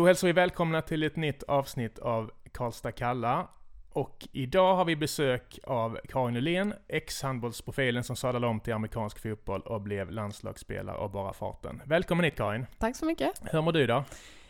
[0.00, 3.48] Då hälsar vi välkomna till ett nytt avsnitt av Karlstad kalla.
[3.92, 9.60] Och idag har vi besök av Karin Nylén, ex-handbollsprofilen som sadlade om till amerikansk fotboll
[9.60, 11.82] och blev landslagsspelare av bara farten.
[11.84, 12.66] Välkommen hit Karin!
[12.78, 13.40] Tack så mycket!
[13.52, 14.04] Hur mår du idag?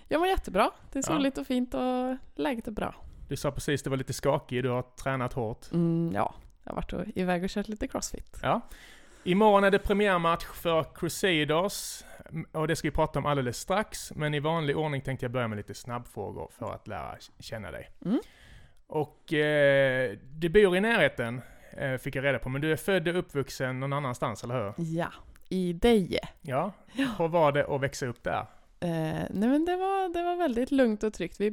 [0.09, 0.71] Jag mår jättebra.
[0.93, 1.41] Det är soligt ja.
[1.41, 2.95] och fint och läget är bra.
[3.29, 5.73] Du sa precis att du var lite skakig, du har tränat hårt.
[5.73, 8.39] Mm, ja, jag har varit iväg och kört lite crossfit.
[8.43, 8.61] Ja.
[9.25, 12.05] Imorgon är det premiärmatch för Crusaders
[12.53, 14.13] och det ska vi prata om alldeles strax.
[14.15, 17.91] Men i vanlig ordning tänkte jag börja med lite snabbfrågor för att lära känna dig.
[18.05, 18.21] Mm.
[18.87, 21.41] Och eh, du bor i närheten,
[21.73, 24.75] eh, fick jag reda på, men du är född och uppvuxen någon annanstans, eller hur?
[24.77, 25.13] Ja,
[25.49, 26.29] i Deje.
[26.41, 26.73] Ja,
[27.19, 28.47] hur var det att växa upp där?
[28.81, 31.41] Eh, nej men det var, det var väldigt lugnt och tryggt.
[31.41, 31.49] Vi,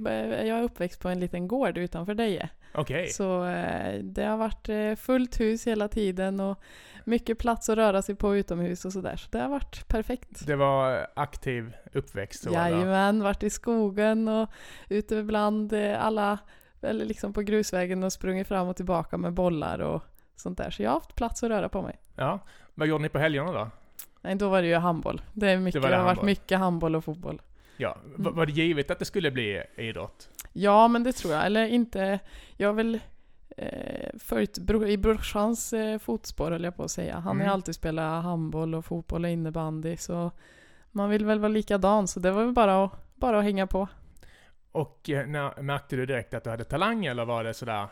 [0.48, 2.50] jag är uppväxt på en liten gård utanför Deje.
[2.74, 3.08] Okay.
[3.08, 6.62] Så eh, det har varit eh, fullt hus hela tiden och
[7.04, 9.16] mycket plats att röra sig på utomhus och sådär.
[9.16, 10.48] Så det har varit perfekt.
[10.48, 12.44] Det var aktiv uppväxt?
[12.44, 14.50] Så Jajamän, varit i skogen och
[14.90, 16.38] ute bland eh, alla,
[16.82, 20.04] eller liksom på grusvägen och sprungit fram och tillbaka med bollar och
[20.36, 20.70] sånt där.
[20.70, 22.00] Så jag har haft plats att röra på mig.
[22.16, 22.40] Ja,
[22.74, 23.70] vad gjorde ni på helgerna då?
[24.28, 25.22] Nej, då var det ju handboll.
[25.34, 26.16] Det, är mycket, det, det har handboll.
[26.16, 27.42] varit mycket handboll och fotboll.
[27.78, 28.36] Ja, mm.
[28.36, 30.30] var det givet att det skulle bli idrott?
[30.54, 31.46] Ja, men det tror jag.
[31.46, 32.20] Eller inte.
[32.58, 33.00] Jag har väl
[33.58, 37.20] eh, följt bro, i brorsans eh, fotspår, höll jag på att säga.
[37.20, 37.48] Han mm.
[37.48, 40.32] har alltid spelat handboll och fotboll och innebandy, så
[40.92, 43.88] man vill väl vara likadan, så det var väl bara att, bara att hänga på.
[44.72, 47.88] Och eh, när, märkte du direkt att du hade talang, eller var det sådär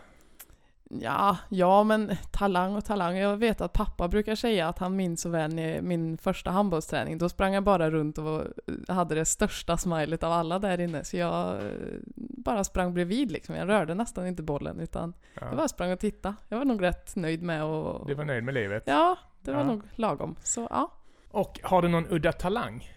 [0.89, 3.17] Ja, ja men talang och talang.
[3.17, 7.17] Jag vet att pappa brukar säga att han minns så väl min första handbollsträning.
[7.17, 8.43] Då sprang jag bara runt och
[8.87, 11.03] hade det största smilet av alla där inne.
[11.03, 11.71] Så jag eh,
[12.15, 13.55] bara sprang bredvid liksom.
[13.55, 15.41] Jag rörde nästan inte bollen utan ja.
[15.47, 16.35] jag bara sprang och tittade.
[16.49, 18.07] Jag var nog rätt nöjd med och...
[18.07, 18.83] Du var nöjd med livet?
[18.85, 19.67] Ja, det var ja.
[19.67, 20.35] nog lagom.
[20.43, 20.91] Så ja.
[21.31, 22.89] Och har du någon udda talang?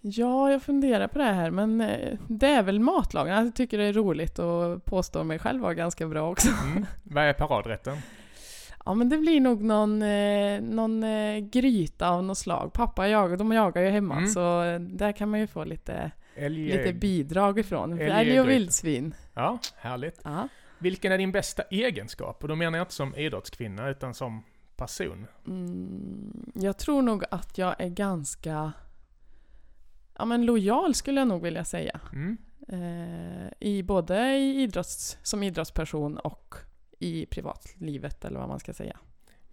[0.00, 3.34] Ja, jag funderar på det här, men eh, det är väl matlagning.
[3.34, 6.48] Jag tycker det är roligt och påstår mig själv vara ganska bra också.
[6.64, 6.86] Mm.
[7.02, 7.96] Vad är paradrätten?
[8.84, 12.72] Ja, men det blir nog någon, eh, någon eh, gryta av något slag.
[12.72, 14.28] Pappa jagar, de jagar ju hemma, mm.
[14.28, 16.10] så där kan man ju få lite,
[16.48, 18.00] lite bidrag ifrån.
[18.00, 19.14] Älg och vildsvin.
[19.34, 20.26] Ja, härligt.
[20.26, 20.48] Aha.
[20.78, 22.42] Vilken är din bästa egenskap?
[22.42, 24.42] Och då menar jag inte som idrottskvinna, utan som
[24.76, 25.26] person.
[25.46, 28.72] Mm, jag tror nog att jag är ganska
[30.18, 32.00] ja, men lojal skulle jag nog vilja säga.
[32.12, 32.38] Mm.
[32.68, 36.54] Eh, i både i idrotts, som idrottsperson och
[36.98, 38.96] i privatlivet eller vad man ska säga.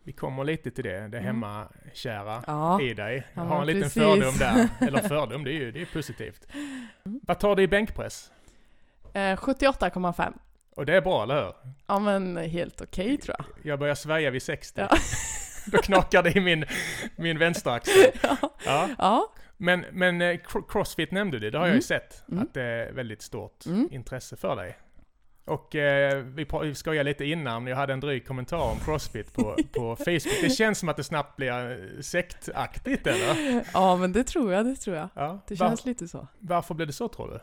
[0.03, 1.24] Vi kommer lite till det, det mm.
[1.24, 2.81] hemmakära ja.
[2.81, 3.28] i dig.
[3.34, 4.03] Jag har en liten precis.
[4.03, 4.70] fördom där.
[4.88, 6.48] Eller fördom, det är ju det är positivt.
[7.06, 7.20] Mm.
[7.24, 8.32] Vad tar du i bänkpress?
[9.14, 10.34] Eh, 78,5.
[10.76, 11.53] Och det är bra, eller hur?
[11.88, 13.72] Ja men helt okej okay, tror jag.
[13.72, 14.82] Jag börjar sväja vid 60.
[14.82, 14.97] Ja.
[15.72, 16.66] Då knakar det i min,
[17.16, 18.12] min vänsteraxel.
[18.24, 18.38] Ja.
[18.66, 18.90] ja.
[18.97, 19.32] ja.
[19.57, 21.75] Men, men eh, Crossfit nämnde du, det har mm.
[21.75, 22.01] jag ju mm.
[22.01, 22.23] sett.
[22.31, 22.43] Mm.
[22.43, 23.88] Att det är väldigt stort mm.
[23.91, 24.77] intresse för dig.
[25.45, 29.57] Och eh, vi, vi skojade lite innan, jag hade en dryg kommentar om Crossfit på,
[29.73, 30.41] på Facebook.
[30.41, 33.63] Det känns som att det snabbt blir eh, sektaktigt eller?
[33.73, 35.09] Ja men det tror jag, det tror jag.
[35.13, 35.39] Ja.
[35.47, 36.27] Det känns Var, lite så.
[36.39, 37.39] Varför blev det så tror du?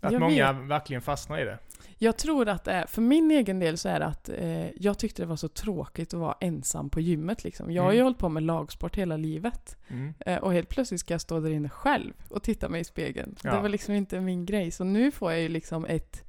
[0.00, 0.68] Att jag många vet.
[0.68, 1.58] verkligen fastnar i det?
[1.98, 4.98] Jag tror att det är, för min egen del så är det att eh, jag
[4.98, 7.44] tyckte det var så tråkigt att vara ensam på gymmet.
[7.44, 7.72] Liksom.
[7.72, 8.04] Jag har ju mm.
[8.04, 9.76] hållit på med lagsport hela livet.
[9.88, 10.14] Mm.
[10.26, 13.36] Eh, och helt plötsligt ska jag stå där inne själv och titta mig i spegeln.
[13.42, 13.54] Ja.
[13.54, 14.70] Det var liksom inte min grej.
[14.70, 16.24] Så nu får jag ju liksom ett...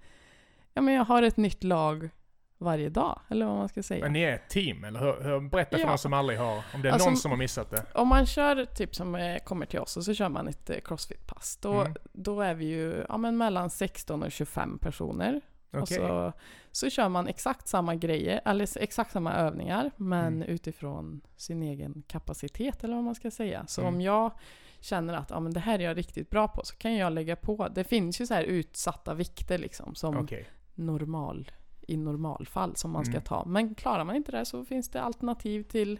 [0.74, 2.10] Ja men jag har ett nytt lag
[2.62, 4.04] varje dag, eller vad man ska säga.
[4.04, 5.24] Men ni är ett team, eller hur?
[5.24, 5.90] hur berätta för ja.
[5.90, 7.86] någon som aldrig har, om det är alltså, någon som har missat det.
[7.94, 10.78] Om man kör, typ som eh, kommer till oss, och så kör man ett eh,
[11.42, 11.58] crossfit-pass.
[11.62, 11.94] Då, mm.
[12.14, 15.42] då är vi ju ja, men mellan 16 och 25 personer.
[15.74, 15.82] Okay.
[15.82, 16.34] Och så,
[16.72, 20.48] så kör man exakt samma grejer, eller exakt samma övningar, men mm.
[20.48, 23.66] utifrån sin egen kapacitet, eller vad man ska säga.
[23.68, 23.94] Så mm.
[23.94, 24.32] om jag
[24.80, 27.36] känner att ja, men det här är jag riktigt bra på, så kan jag lägga
[27.36, 27.68] på.
[27.68, 30.44] Det finns ju så här utsatta vikter liksom, som okay.
[30.76, 31.52] normal,
[31.88, 33.14] i normalfall, som man mm.
[33.14, 33.46] ska ta.
[33.46, 36.00] Men klarar man inte det så finns det alternativ till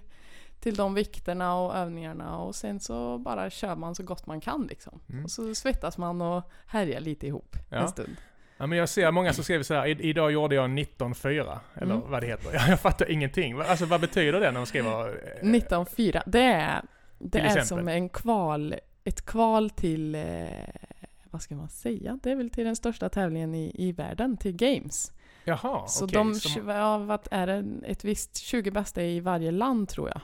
[0.62, 4.68] till de vikterna och övningarna och sen så bara kör man så gott man kan
[4.68, 5.02] liksom.
[5.10, 5.24] Mm.
[5.24, 7.78] Och så svettas man och härjar lite ihop ja.
[7.78, 8.16] en stund.
[8.58, 12.12] Ja, men jag ser många som skriver så här, idag gjorde jag 19.4, eller mm.
[12.12, 12.54] vad det heter.
[12.70, 13.62] Jag fattar ingenting.
[13.62, 14.90] Alltså vad betyder det när de skriver?
[15.42, 16.82] 19.4, eh, det är,
[17.20, 20.22] det är som en kval, ett kval till, eh,
[21.30, 22.20] vad ska man säga?
[22.24, 25.12] Det är väl till den största tävlingen i, i världen, till Games.
[25.44, 26.24] Jaha, Så okay,
[26.56, 30.22] de, ja, vad är det, ett visst 20 bästa i varje land tror jag.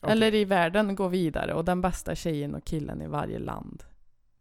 [0.00, 0.12] Okay.
[0.12, 3.84] Eller i världen går vidare och den bästa tjejen och killen i varje land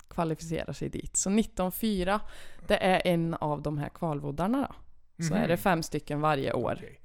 [0.08, 1.18] kvalificerar sig dit.
[1.18, 2.20] Så 19.4,
[2.68, 4.76] det är en av de här kvalvoddarna då.
[5.24, 5.44] Så mm.
[5.44, 6.74] är det fem stycken varje år.
[6.74, 6.96] Okay.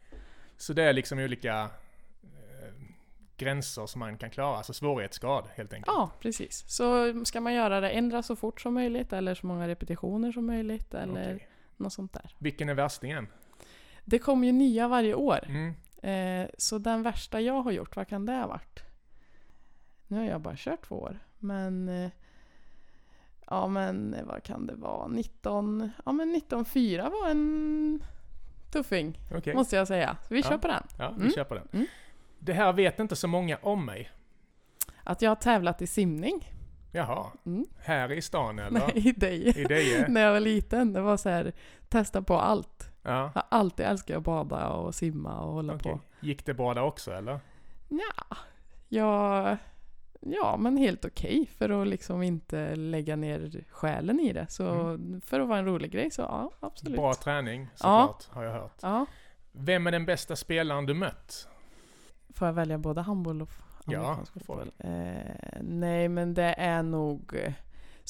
[0.57, 1.71] Så det är liksom olika
[2.23, 2.73] eh,
[3.37, 5.97] gränser som man kan klara, alltså svårighetsgrad helt enkelt.
[5.97, 6.65] Ja, precis.
[6.69, 10.47] Så ska man göra det ändra så fort som möjligt eller så många repetitioner som
[10.47, 11.49] möjligt eller Okej.
[11.77, 12.35] något sånt där.
[12.39, 13.27] Vilken är värstingen?
[14.05, 15.45] Det kommer ju nya varje år.
[15.49, 15.75] Mm.
[16.03, 18.83] Eh, så den värsta jag har gjort, vad kan det ha varit?
[20.07, 21.19] Nu har jag bara kört två år.
[21.39, 21.89] Men...
[21.89, 22.11] Eh,
[23.47, 25.07] ja men vad kan det vara?
[25.09, 25.91] 19...
[26.07, 28.03] Ja men 1904 var en
[28.73, 29.19] tuffing.
[29.35, 30.17] Okej, Måste jag säga.
[30.29, 30.49] Så vi Ja.
[30.49, 30.83] kör på den.
[30.99, 31.33] ja, vi Mm.
[31.33, 31.69] kör på den.
[31.73, 31.87] Mm.
[32.39, 34.11] Det här vet inte så många om mig.
[35.05, 36.53] Att jag har tävlat i simning.
[36.93, 37.67] Jaha, Mm.
[37.79, 38.81] här i stan eller?
[38.81, 39.53] Nej, i Deje.
[39.61, 40.07] I Deje?
[40.09, 40.93] När jag var liten.
[40.93, 41.53] Det var så här,
[41.89, 42.90] testa på allt.
[43.03, 45.93] Ja, Jag har alltid älskat att bada och simma och hålla okej.
[45.93, 46.01] på.
[46.21, 47.41] Gick det bra där också eller?
[47.89, 48.37] Ja,
[48.89, 49.57] jag...
[50.23, 54.47] Ja, men helt okej för att liksom inte lägga ner själen i det.
[54.51, 54.65] Så
[55.25, 56.89] för att vara en rolig grej så ja, absolut.
[56.99, 57.01] Mm.
[57.03, 57.77] Bra träning Ja.
[57.77, 58.79] såklart, har jag hört.
[58.83, 59.07] Ja.
[59.53, 61.49] Vem är den bästa spelaren du mött?
[62.35, 63.51] Får jag välja både handboll och
[63.87, 64.73] Ja, amerikansk får fotboll?
[64.79, 67.35] Eh, nej, men det är nog...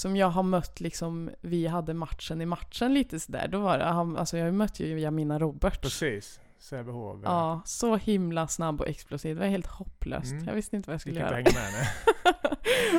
[0.00, 3.48] Som jag har mött liksom, vi hade matchen i matchen lite sådär.
[3.48, 5.78] Då var det, alltså jag mötte ju Jamina Roberts.
[5.78, 7.20] Precis, Sävehof.
[7.24, 9.36] Ja, så himla snabb och explosiv.
[9.36, 10.32] Det var helt hopplöst.
[10.32, 10.44] Mm.
[10.44, 11.38] Jag visste inte vad jag Jag skulle kan göra.
[11.38, 11.70] inte hänga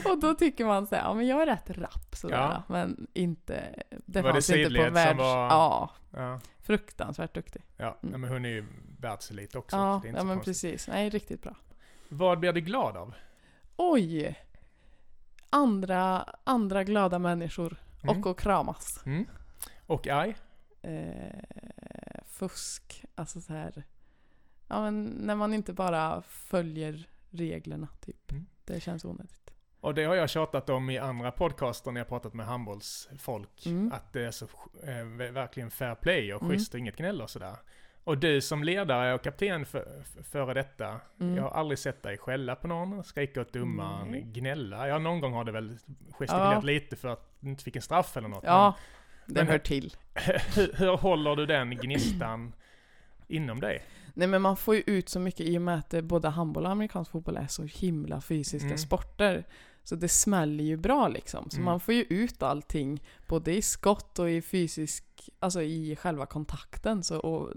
[0.04, 2.36] med och då tycker man så här, ja men jag är rätt rapp sådär.
[2.38, 2.64] Ja.
[2.68, 3.84] Men inte...
[4.06, 5.20] Det Var det fanns inte på världs...
[5.20, 7.62] var- Ja, Ja, fruktansvärt duktig.
[7.78, 7.98] ja.
[8.04, 8.22] Mm.
[8.22, 8.66] Men hon är ju
[9.00, 9.76] världselit också.
[9.78, 10.46] Ja, det ja men konstigt.
[10.72, 10.88] precis.
[10.88, 11.56] Nej, riktigt bra.
[12.10, 13.14] Vad blir du glad av?
[13.78, 14.36] Oj!
[15.56, 17.78] Andra, andra glada människor.
[18.04, 18.20] Mm.
[18.22, 18.88] Och att kramas.
[19.06, 19.26] Mm.
[19.86, 20.36] Och arg?
[20.82, 21.40] Eh,
[22.26, 23.06] fusk.
[23.16, 23.84] Alltså så här.
[24.68, 28.32] Ja men när man inte bara följer reglerna typ.
[28.32, 28.46] Mm.
[28.66, 29.54] Det känns onödigt.
[29.80, 33.66] Och det har jag tjatat om i andra podcaster när jag pratat med handbollsfolk.
[33.66, 33.92] Mm.
[33.94, 34.46] Att det är så
[34.84, 36.54] eh, verkligen fair play och Mm.
[36.54, 37.56] schysst och inget gnäll och sådär.
[38.04, 41.36] Och du som ledare och kapten för, för, före detta, Mm.
[41.36, 44.22] jag har aldrig sett dig skälla på någon, skrika åt domaren, Nej.
[44.22, 44.88] gnälla.
[44.88, 45.78] Ja, någon gång har du väl
[46.12, 46.62] gestikulerat Ja.
[46.62, 48.44] lite för att du inte fick en straff eller något.
[48.44, 48.76] Ja,
[49.26, 49.94] det men- hör till.
[50.14, 50.24] Men
[50.56, 52.54] hur, hur håller du den gnistan
[53.28, 53.84] inom dig?
[54.14, 56.66] Nej men man får ju ut så mycket i och med att det, både handboll
[56.66, 58.78] och amerikansk fotboll är så himla fysiska Mm.
[58.78, 59.44] sporter.
[59.84, 61.50] Så det smäller ju bra liksom.
[61.50, 61.66] Så Mm.
[61.66, 67.04] man får ju ut allting, både i skott och i fysisk, alltså i själva kontakten.
[67.04, 67.54] Så, och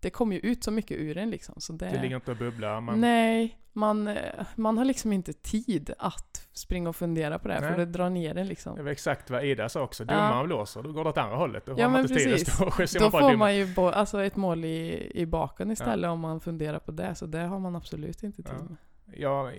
[0.00, 1.54] det kommer ju ut så mycket ur en liksom.
[1.58, 2.80] Så det, Det ligger inte och bubblar.
[2.80, 4.16] Man, Nej, man, eh,
[4.56, 8.10] man har liksom inte tid att springa och fundera på det här, för det drar
[8.10, 8.76] ner en liksom.
[8.76, 10.04] Det var exakt vad Ida sa också.
[10.08, 10.14] Ja.
[10.14, 11.66] Domaren blåser, då går det åt andra hållet.
[11.66, 12.52] Då Ja, har man men inte precis.
[12.90, 13.38] stå Då får dum.
[13.38, 17.14] man ju bo, alltså ett mål i, i baken istället om man funderar på det,
[17.14, 18.64] så det har man absolut inte tid Ja.
[18.64, 18.76] med.
[19.16, 19.52] Jag,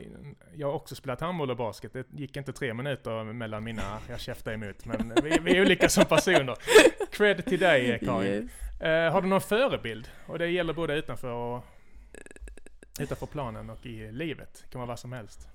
[0.55, 1.93] jag har också spelat handboll och basket.
[1.93, 4.85] Det gick inte tre minuter mellan mina, jag käftar emot.
[4.85, 6.55] Men vi, vi är olika som personer.
[7.11, 8.33] Cred till dig Karin.
[8.33, 8.81] Yes.
[8.81, 10.09] Eh, har du någon förebild?
[10.27, 11.63] Och det gäller både utanför och
[12.99, 14.61] utanför planen och i livet.
[14.63, 15.47] Det kan vara vad som helst.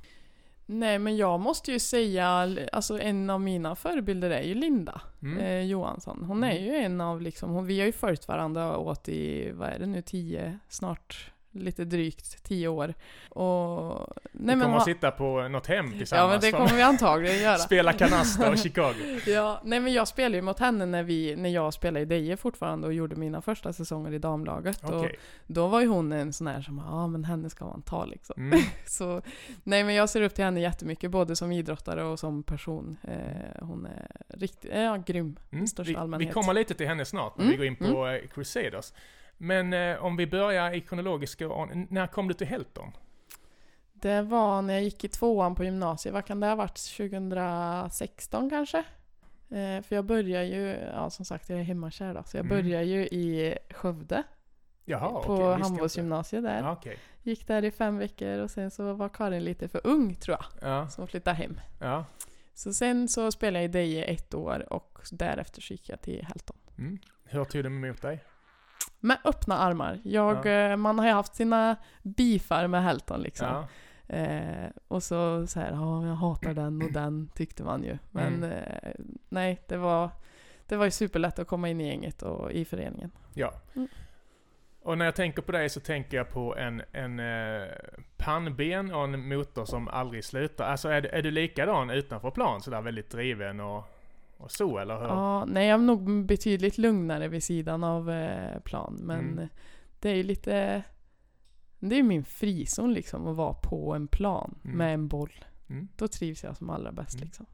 [0.67, 5.38] Nej men jag måste ju säga, alltså en av mina förebilder är ju Linda Mm.
[5.38, 6.25] eh, Johansson.
[6.25, 6.64] Hon är Mm.
[6.64, 9.87] ju en av liksom, hon, vi har ju följt varandra åt i, vad är det
[9.87, 12.95] nu, tio, snart lite drygt tio år.
[13.29, 14.06] Och...
[14.33, 16.31] Nej, vi kommer att sitta på något hem Ja tillsammans.
[16.31, 17.59] men det kommer vi antagligen göra.
[17.59, 18.95] Spela kanasta och Chicago.
[19.27, 22.37] Ja, nej men jag spelade ju mot henne när, vi, när jag spelade i Deje
[22.37, 24.85] fortfarande och gjorde mina första säsonger i damlaget.
[24.85, 25.19] Och Okej.
[25.47, 28.35] då var ju hon en sån här som, ja men henne ska man ta liksom.
[28.39, 28.61] Mm.
[28.87, 29.23] Så,
[29.62, 32.97] nej men jag ser upp till henne jättemycket, både som idrottare och som person.
[33.03, 35.65] Eh, hon är riktigt, ja grym Mm.
[35.65, 36.34] i största Vi, vi allmänhet.
[36.34, 38.93] kommer lite till henne snart när Mm, vi går in på eh, Crusaders.
[39.36, 41.86] Men eh, om vi börjar i kronologiska ordning.
[41.91, 42.91] När kom du till Helton?
[43.93, 46.79] Det var när jag gick i tvåan på gymnasiet, vad kan det ha varit?
[46.96, 48.79] 2016 kanske?
[49.50, 52.56] Eh, för jag börjar ju, ja som sagt jag är hemmakär då, så jag Mm.
[52.62, 54.22] börjar ju i Skövde.
[54.84, 55.62] Jaha, på inte.
[55.62, 56.58] handbollsgymnasiet där.
[56.62, 56.98] Ja, okej.
[57.22, 60.70] Gick där i fem veckor och sen så var Karin lite för ung tror jag,
[60.70, 61.60] Ja, som flyttade hem.
[61.81, 62.05] ja.
[62.55, 66.24] Så sen så spelade jag i Deje ett år och därefter så gick jag till
[66.24, 66.56] Helton.
[66.79, 66.98] Mm.
[67.24, 68.24] Hur tog de emot dig?
[69.01, 70.01] Med öppna armar.
[70.05, 70.51] Jag, Ja.
[70.51, 73.47] eh, Man har ju haft sina bifar med Helton liksom.
[73.49, 73.69] Ja.
[74.17, 77.99] Eh, och så så här, ja jag hatar den och den tyckte man ju.
[78.11, 78.51] Men Mm.
[78.53, 78.91] eh,
[79.29, 80.11] nej, det var,
[80.67, 83.11] det var ju superlätt att komma in i gänget och i föreningen.
[83.35, 83.53] ja.
[83.77, 83.89] Mm.
[84.83, 87.63] Och när jag tänker på dig så tänker jag på en, en eh,
[88.17, 90.65] pannben och en motor som aldrig slutar.
[90.65, 92.61] Alltså är, du- är du likadan utanför plan?
[92.63, 93.85] Sådär väldigt driven och,
[94.36, 95.06] och så eller hur?
[95.06, 98.98] Ja, nej, jag är nog betydligt lugnare vid sidan av eh, plan.
[99.03, 99.48] Men Mm.
[100.00, 100.82] det är ju lite...
[101.79, 104.76] Det är ju min frizon liksom, att vara på en plan Mm.
[104.76, 105.44] med en boll.
[105.70, 105.88] Mm.
[105.96, 107.24] Då trivs jag som allra bäst Mm.
[107.24, 107.46] liksom.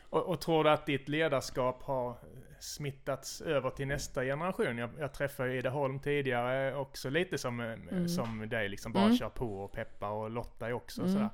[0.00, 2.16] Och, och tror du att ditt ledarskap har
[2.60, 4.78] smittats över till nästa generation?
[4.78, 8.08] Jag, jag träffade Ida Holm tidigare, också lite som, eh, mm.
[8.08, 9.16] som dig, liksom bara mm.
[9.16, 11.28] kör på och peppar och Lotta också mm.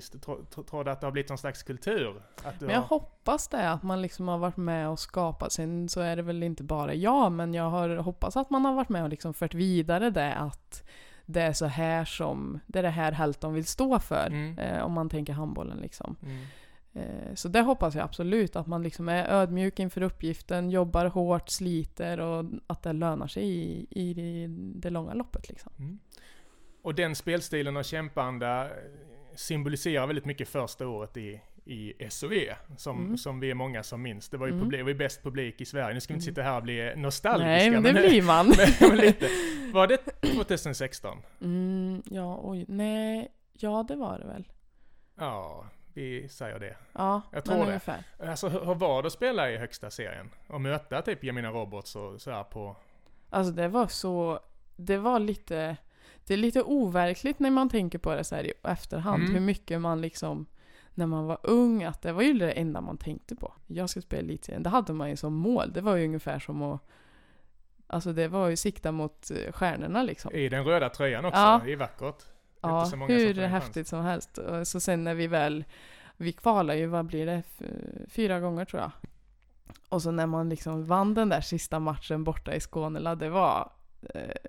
[0.00, 0.18] Sådär.
[0.18, 2.22] Tror, tror du att det har blivit någon slags kultur?
[2.58, 2.86] men jag har...
[2.86, 5.52] hoppas det, att man liksom har varit med och skapat.
[5.52, 8.74] Sen så är det väl inte bara jag, men jag har hoppas att man har
[8.74, 10.88] varit med och liksom fört vidare det att
[11.26, 14.26] det är så här som, det är det här Helton vill stå för.
[14.26, 14.58] Mm.
[14.58, 16.16] Eh, om man tänker handbollen liksom.
[16.22, 16.44] Mm.
[16.92, 21.48] Eh, så det hoppas jag absolut, att man liksom är ödmjuk inför uppgiften, jobbar hårt,
[21.48, 25.48] sliter och att det lönar sig i, i det långa loppet.
[25.48, 25.72] Liksom.
[25.78, 25.98] Mm.
[26.82, 28.68] Och den spelstilen och kämpanda
[29.34, 33.18] symboliserar väldigt mycket första året i, i SOE, som, mm.
[33.18, 34.28] som vi är många som minns.
[34.28, 34.64] Det var ju mm.
[34.64, 35.94] publik, var bäst publik i Sverige.
[35.94, 36.34] Nu ska vi inte mm.
[36.34, 37.48] sitta här och bli nostalgiska.
[37.48, 38.52] Nej, men det men, blir man.
[38.80, 39.28] men, lite.
[39.72, 41.18] Var det 2016?
[41.40, 44.48] Mm, ja, oj, nej, ja det var det väl.
[45.14, 46.76] Ja, vi säger det.
[46.92, 47.62] Ja, jag tror det.
[47.62, 48.04] Ungefär.
[48.18, 50.30] Alltså hur var det att spela i högsta serien?
[50.46, 52.76] Och möta typ Jamina Roberts och så här på...
[53.30, 54.40] Alltså det var så,
[54.76, 55.76] det var lite,
[56.26, 59.22] det är lite overkligt när man tänker på det så här i efterhand.
[59.22, 59.34] Mm.
[59.34, 60.46] Hur mycket man liksom,
[60.94, 63.52] när man var ung, att det var ju det enda man tänkte på.
[63.66, 64.62] Jag ska spela elitserien.
[64.62, 65.72] Det hade man ju som mål.
[65.72, 66.80] Det var ju ungefär som att
[67.92, 70.32] Alltså det var ju sikta mot eh, stjärnorna liksom.
[70.34, 71.66] I den röda tröjan också, ja.
[71.66, 72.24] i vackert.
[72.60, 74.38] Ja, hur häftigt som helst.
[74.38, 75.64] Och så sen när vi väl,
[76.16, 77.42] vi kvalade ju, vad blir det,
[78.08, 78.90] fyra gånger tror jag.
[79.88, 83.72] Och så när man liksom vann den där sista matchen borta i Skåne, det var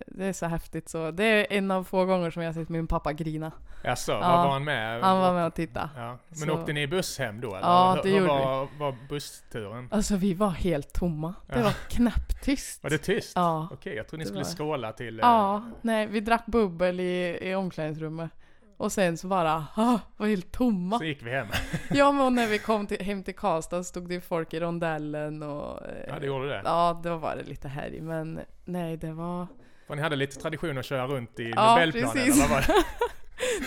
[0.08, 1.12] det är så häftigt så.
[1.12, 3.52] Det är en av få gånger som jag sett min pappa grina.
[3.84, 5.02] Jaså, ja, var han med?
[5.02, 5.90] Han var med och tittade.
[5.96, 6.18] Ja.
[6.28, 6.52] Men så.
[6.52, 7.68] åkte ni buss hem då eller?
[7.68, 8.80] Ja, det Hur gjorde var, vi.
[8.80, 9.88] var bussturen?
[9.92, 11.34] Alltså vi var helt tomma.
[11.48, 11.64] Det ja.
[11.64, 12.84] var knäpptyst.
[12.84, 13.32] Var det tyst?
[13.36, 13.70] Ja.
[13.72, 15.20] Okej, jag trodde ni skulle skåla till...
[15.22, 15.62] Ja, eh...
[15.82, 18.32] nej vi drack bubbel i, i omklädningsrummet.
[18.78, 20.98] Och sen så bara, ah, var helt tomma.
[20.98, 21.48] Så gick vi hem.
[21.90, 25.86] ja men när vi kom till, hem till Karlstad stod det folk i rondellen och...
[25.88, 26.62] Eh, ja det gjorde det?
[26.66, 28.02] Ja, då var det lite härj.
[28.02, 29.48] Men nej, det var...
[29.88, 32.36] För ni hade lite tradition att köra runt i ja, Nobelplanen, precis.
[32.36, 32.84] eller vad var det?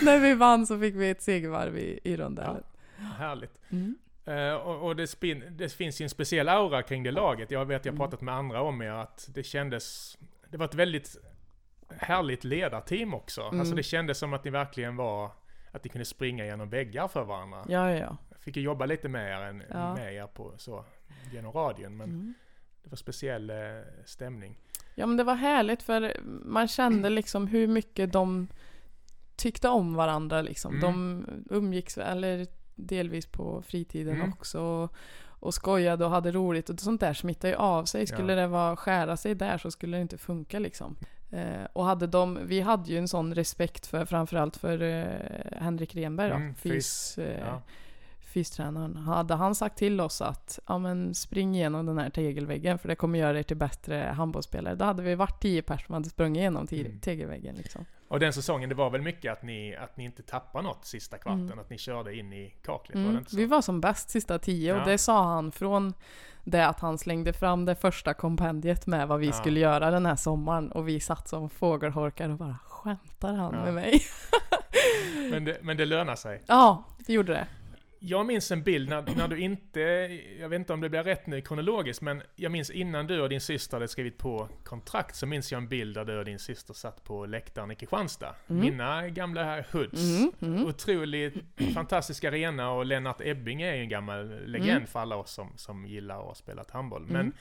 [0.05, 2.63] När vi vann så fick vi ett segervarv i, i rondellen.
[2.97, 3.61] Ja, härligt.
[3.69, 3.95] Mm.
[4.27, 7.51] Uh, och, och det, spin, det, finns ju en speciell aura kring det laget.
[7.51, 8.07] Jag vet, jag har mm.
[8.07, 10.17] pratat med andra om er, att det kändes...
[10.49, 11.17] Det var ett väldigt
[11.97, 13.41] härligt ledarteam också.
[13.41, 13.59] Mm.
[13.59, 15.31] Alltså det kändes som att ni verkligen var...
[15.71, 17.65] Att ni kunde springa genom väggar för varandra.
[17.67, 18.17] Ja, ja, ja.
[18.29, 19.95] Jag fick ju jobba lite med er, än, ja.
[19.95, 20.85] med er på, så,
[21.31, 22.33] genom radion, men mm.
[22.83, 23.55] det var speciell eh,
[24.05, 24.57] stämning.
[24.95, 28.47] Ja men det var härligt för man kände liksom hur mycket de
[29.35, 30.75] tyckte om varandra liksom.
[30.75, 30.81] Mm.
[30.81, 31.25] De
[31.55, 34.33] umgicks, eller delvis på fritiden mm.
[34.33, 34.61] också.
[34.61, 34.93] Och,
[35.25, 38.07] och skojade och hade roligt och sånt där smittar ju av sig.
[38.07, 38.41] Skulle ja.
[38.41, 40.97] det vara skära sig där så skulle det inte funka liksom.
[41.31, 45.95] Eh, och hade de, vi hade ju en sån respekt för framförallt för eh, Henrik
[45.95, 47.61] Renberg då, mm, fys, eh, ja
[48.27, 52.87] fystränaren, hade han sagt till oss att ja, men spring igenom den här tegelväggen för
[52.87, 54.75] det kommer göra er till bättre handbollsspelare.
[54.75, 56.99] Då hade vi varit tio personer som hade sprungit igenom mm.
[56.99, 57.55] tegelväggen.
[57.55, 57.85] Liksom.
[58.07, 61.17] Och den säsongen, det var väl mycket att ni, att ni inte tappade något sista
[61.17, 61.59] kvarten, mm.
[61.59, 62.95] att ni körde in i kaklet?
[62.95, 63.05] Mm.
[63.05, 63.37] Var det inte så?
[63.37, 64.79] Vi var som bäst sista tio ja.
[64.79, 65.93] och det sa han från
[66.43, 69.33] det att han slängde fram det första kompendiet med vad vi ja.
[69.33, 73.63] skulle göra den här sommaren och vi satt som fågelholkar och bara skämtar han ja.
[73.63, 74.01] med mig?
[75.31, 76.43] men, det, men det lönar sig?
[76.47, 77.47] Ja, det gjorde det.
[77.99, 79.79] Jag minns en bild när, när du inte,
[80.39, 83.29] jag vet inte om det blir rätt nu kronologiskt, men jag minns innan du och
[83.29, 86.39] din syster hade skrivit på kontrakt så minns jag en bild där du och din
[86.39, 88.35] syster satt på läktaren i Kristianstad.
[88.47, 88.61] Mm.
[88.61, 90.01] Mina gamla hoods.
[90.01, 90.65] Mm, mm.
[90.65, 91.33] Otroligt
[91.73, 94.87] fantastisk arena och Lennart Ebbing är ju en gammal legend mm.
[94.87, 97.05] för alla oss som, som gillar att ha spelat handboll.
[97.07, 97.33] Men, mm.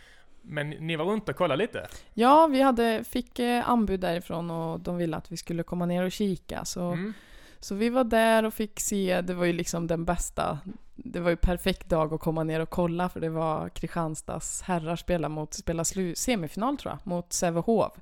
[0.43, 1.87] men ni var runt och kollade lite?
[2.15, 6.05] Ja, vi hade, fick eh, anbud därifrån och de ville att vi skulle komma ner
[6.05, 6.65] och kika.
[6.65, 7.13] Så mm.
[7.61, 10.59] Så vi var där och fick se, det var ju liksom den bästa,
[10.95, 14.97] det var ju perfekt dag att komma ner och kolla för det var Kristianstads herrar
[14.97, 15.85] spela mot, spela
[16.15, 17.93] semifinal tror jag, mot Sävehof.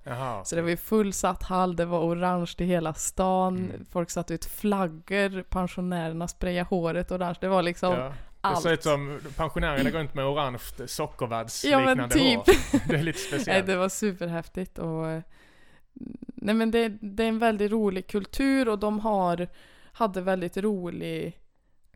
[0.44, 3.87] Så det var ju fullsatt hall, det var orange i hela stan, mm.
[3.90, 8.12] folk satte ut flaggor, pensionärerna sprayade håret orange, det var liksom ja.
[8.44, 8.56] Allt.
[8.56, 12.37] Det ser ut som pensionärerna går runt med orange sockervaddsliknande ja, typ.
[12.46, 12.80] hår.
[12.88, 13.46] Det är lite speciellt.
[13.46, 15.06] Nej, det var superhäftigt och
[16.34, 19.48] nej men det, det, är en väldigt rolig kultur och de har,
[19.92, 21.40] hade väldigt rolig,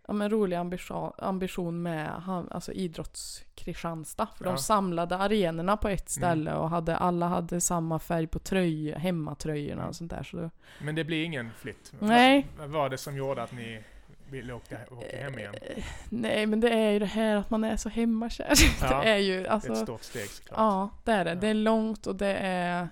[0.06, 4.26] ja men rolig ambition, ambition med alltså idrotts-Kristianstad.
[4.36, 4.50] För ja.
[4.50, 6.28] de samlade arenorna på ett mm.
[6.28, 6.62] ställe mm.
[6.62, 10.22] och hade, alla hade samma färg på tröj, hemmatröjorna och sånt där.
[10.22, 11.92] Så Men det blir ingen flytt?
[11.98, 12.46] Nej.
[12.58, 13.84] Vad var det som gjorde att ni
[14.30, 15.54] ville åka, åka hem igen?
[15.62, 18.52] Eh, nej, men det är ju det här att man är så hemmakär.
[18.80, 19.72] Ja, det är ju alltså...
[19.72, 20.58] Ett stort steg såklart.
[20.58, 21.30] Ja, det är det.
[21.30, 21.36] Ja.
[21.36, 22.88] Det är långt och det är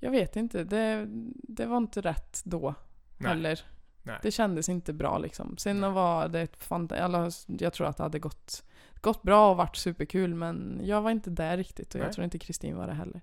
[0.00, 0.64] jag vet inte.
[0.64, 1.06] Det,
[1.42, 2.74] det var inte rätt då
[3.18, 3.28] Nej.
[3.28, 3.60] heller.
[4.02, 4.18] Nej.
[4.22, 5.56] Det kändes inte bra liksom.
[5.58, 5.90] Sen Nej.
[5.90, 8.62] var det ett fant- alla, Jag tror att det hade gått
[9.00, 12.06] gått bra och varit superkul men jag var inte där riktigt och Nej.
[12.06, 13.20] jag tror inte Kristin var det heller.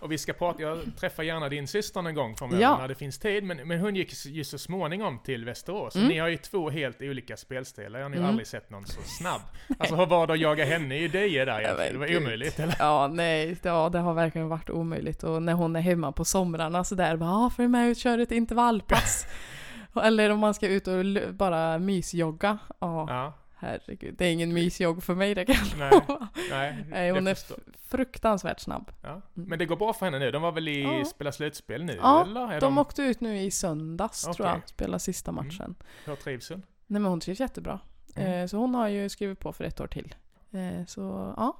[0.00, 2.78] Och vi ska prata, jag träffar gärna din syster någon gång framöver Ja.
[2.78, 5.96] när det finns tid, men, men hon gick ju så småningom till Västerås.
[5.96, 6.08] Mm.
[6.08, 8.30] ni har ju två helt olika spelstilar, jag har nog Mm.
[8.30, 9.40] aldrig sett någon så snabb.
[9.78, 11.92] Alltså hur var det att jaga henne i Deje där egentligen?
[11.92, 12.22] Det var gud.
[12.22, 12.76] omöjligt eller?
[12.78, 15.22] Ja, nej, ja, det har verkligen varit omöjligt.
[15.22, 18.32] Och när hon är hemma på somrarna sådär, bara ah, följ med ut kör ett
[18.32, 19.26] intervallpass.
[20.02, 20.94] Eller om man ska ut och
[21.34, 22.58] bara mysjogga.
[22.80, 24.14] Ja, Ja, herregud.
[24.18, 26.00] Det är ingen mysjogg för mig det kan nej,
[26.50, 26.84] nej.
[26.88, 27.58] Nej, hon är förstår-
[27.88, 28.92] fruktansvärt snabb.
[29.02, 29.22] ja.
[29.34, 30.30] Men det går bra för henne nu?
[30.30, 31.04] De var väl i Ja.
[31.04, 32.52] spela slutspel nu Ja, eller?
[32.52, 34.46] Är De åkte ut nu i söndags tror Okej.
[34.46, 35.44] jag, spela sista Mm.
[35.46, 35.74] matchen.
[36.04, 36.62] Hur trivs hon?
[36.86, 37.80] Nej men hon trivs jättebra.
[38.14, 38.32] Mm.
[38.32, 40.14] Eh, så hon har ju skrivit på för ett år till.
[40.50, 41.56] Eh, så ja.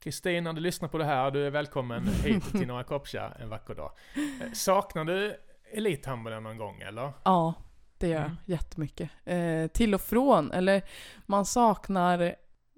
[0.00, 3.48] Kristin, när du lyssnar på det här, du är välkommen hit till Norra Koppsja en
[3.48, 3.92] vacker dag.
[4.16, 5.36] Eh, Saknar du
[5.72, 7.12] elithandbollen någon gång eller?
[7.24, 7.54] Ja,
[8.00, 8.36] det gör jag Mm.
[8.44, 9.10] jättemycket.
[9.24, 10.82] Eh, till och från, eller
[11.26, 12.34] man saknar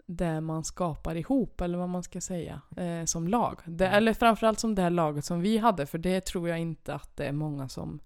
[0.06, 3.60] det man skapar ihop, eller vad man ska säga, eh, som lag.
[3.64, 3.96] Det, Mm.
[3.96, 7.16] eller framförallt som det här laget som vi hade, för det tror jag inte att
[7.16, 8.00] det är många som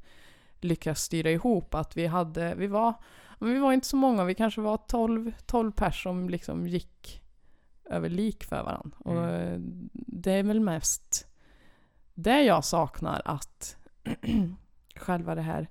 [0.60, 1.74] lyckas styra ihop.
[1.74, 2.94] Att vi hade, vi var,
[3.40, 7.22] vi var inte så många, vi kanske var 12, 12 pers som liksom gick
[7.84, 8.96] över lik för varandra.
[8.98, 9.52] Och Mm.
[9.54, 9.58] eh,
[9.92, 11.26] det är väl mest
[12.14, 13.76] det jag saknar att
[14.96, 15.68] själva det här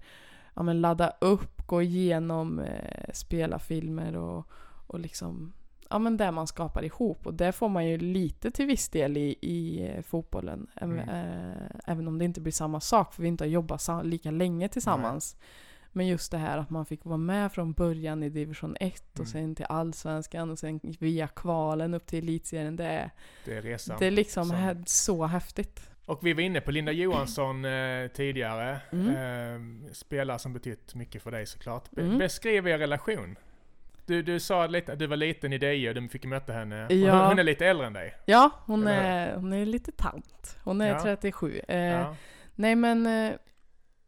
[0.54, 4.48] ja, men ladda upp, gå igenom eh, spelarfilmer och,
[4.88, 5.54] och liksom
[5.90, 9.18] ja men det man skapar ihop och det får man ju lite till viss del
[9.18, 10.68] i, i eh, fotbollen.
[10.76, 11.10] Även, Mm.
[11.10, 14.70] eh, även om det inte blir samma sak för vi inte har jobbat lika länge
[14.70, 15.36] tillsammans.
[15.94, 19.20] Men just det här att man fick vara med från början i division 1 och
[19.20, 19.28] Mm.
[19.32, 22.76] sen till allsvenskan och sen via kvalen upp till elitserien.
[22.76, 23.12] Det är,
[23.46, 23.96] Det är resan.
[24.00, 25.90] det är liksom som- så häftigt.
[26.12, 28.80] Och vi var inne på Linda Johansson eh, tidigare.
[28.92, 29.10] Mm.
[29.86, 31.92] Eh, spelare som betytt mycket för dig såklart.
[31.92, 32.18] Be- Mm.
[32.18, 33.36] Beskriv er relation.
[34.06, 36.88] Du, du sa lite att du var liten i Deje och du fick möta henne.
[36.94, 37.12] Ja.
[37.18, 38.14] hon, hon är lite äldre än dig.
[38.26, 40.58] Ja, hon är, hon är lite tant.
[40.64, 41.00] Hon är Ja.
[41.02, 41.62] 37.
[41.68, 42.16] Eh, Ja.
[42.56, 43.34] Nej men eh,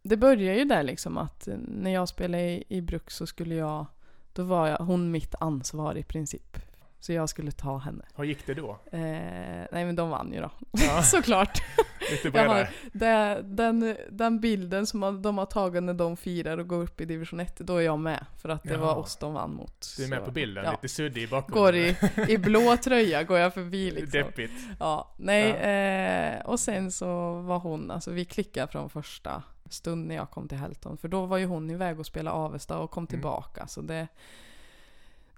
[0.03, 3.55] det börjar ju där liksom att eh, när jag spelade i, i Bruk så skulle
[3.55, 3.85] jag,
[4.33, 6.57] då var jag, hon mitt ansvar i princip.
[7.03, 8.05] Så jag skulle ta henne.
[8.15, 8.79] Hur gick det då?
[8.91, 8.99] Eh,
[9.71, 10.51] nej men de vann ju då.
[10.71, 11.63] Ja, Såklart.
[12.11, 12.69] lite bredare.
[12.91, 17.05] det, den, den bilden som de har tagit när de firar och går upp i
[17.05, 18.25] division 1, då är jag med.
[18.41, 18.81] För att det Jaha.
[18.81, 19.93] var oss de vann mot.
[19.97, 20.71] Du är med Så, på bilden, ja.
[20.71, 21.63] lite suddig i bakgrunden.
[21.63, 21.95] Går i,
[22.33, 24.19] i blå tröja går jag förbi liksom.
[24.19, 24.53] Deppigt.
[24.79, 25.49] Ja, nej.
[25.49, 25.55] Ja.
[25.55, 30.47] Eh, och sen så var hon, alltså vi klickade från första stund när jag kom
[30.47, 30.97] till Helton.
[30.97, 33.67] För då var ju hon iväg och spelade Avesta och kom tillbaka.
[33.67, 34.07] Så det...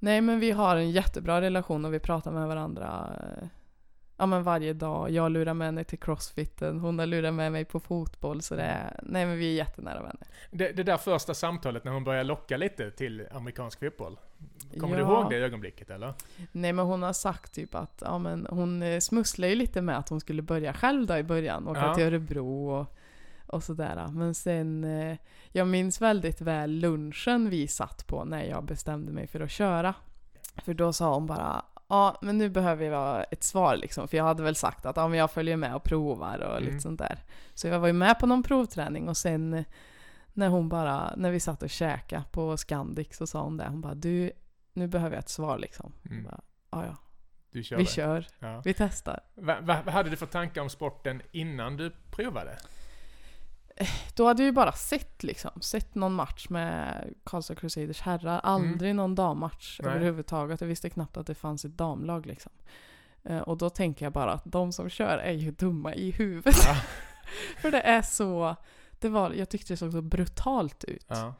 [0.06, 3.48] Nej men vi har en jättebra relation och vi pratar med varandra eh,
[4.18, 5.10] ja, men varje dag.
[5.12, 8.42] Jag lurar med henne till crossfiten, hon har lurat med mig på fotboll.
[8.42, 10.28] Så det är, nej men vi är jättenära vänner.
[10.52, 14.20] Det, det där första samtalet när hon började locka lite till amerikansk fotboll.
[14.80, 15.22] Kommer du Ja.
[15.22, 16.14] ihåg det ögonblicket eller?
[16.52, 19.98] Nej men hon har sagt typ att ja, men hon eh, smusslade ju lite med
[19.98, 21.68] att hon skulle börja själv då i början.
[21.68, 21.96] Åka Ja.
[21.96, 22.96] till Örebro och,
[23.48, 24.08] och sådär.
[24.12, 25.18] Men sen, eh,
[25.52, 29.94] jag minns väldigt väl lunchen vi satt på när jag bestämde mig för att köra.
[30.66, 34.08] För då sa hon bara Ja, men nu behöver jag ett svar liksom.
[34.08, 36.64] För jag hade väl sagt att ja, men jag följer med och provar och Mm.
[36.64, 37.20] lite sånt där.
[37.54, 39.66] Så jag var ju med på någon provträning och sen
[40.34, 43.68] när hon bara, när vi satt och käkade på Scandic så sa hon det.
[43.68, 44.32] Hon bara du,
[44.74, 45.92] nu behöver jag ett svar liksom.
[46.10, 46.24] Mm.
[46.24, 46.96] Bara, ja, ja.
[47.52, 47.82] Du körde?
[47.82, 48.62] Vi kör, Ja.
[48.66, 49.20] vi testar.
[49.36, 52.58] Va, va, vad hade du för tankar om sporten innan du provade?
[54.16, 58.40] Då hade vi bara sett liksom, sett någon match med Karlstad Crusaders herrar.
[58.44, 59.92] Aldrig någon dammatch Nej.
[59.92, 60.62] överhuvudtaget.
[60.62, 62.52] Jag visste knappt att det fanns ett damlag liksom.
[63.24, 66.56] Eh, Och då tänker jag bara att de som kör är ju dumma i huvudet.
[66.66, 66.76] Ja.
[67.62, 68.56] För det är så,
[69.00, 71.06] det var, jag tyckte det såg så brutalt ut.
[71.08, 71.34] Ja.